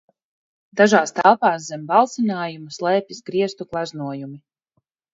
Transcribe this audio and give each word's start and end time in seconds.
Dažās 0.79 1.13
telpās 1.17 1.69
zem 1.73 1.85
balsinājuma 1.93 2.75
slēpjas 2.81 3.25
griestu 3.31 3.71
gleznojumi. 3.73 4.45